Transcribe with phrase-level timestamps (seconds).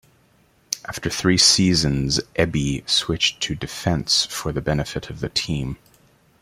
[0.87, 5.77] After three seasons Ebbie switched to defence for the benefit of the team.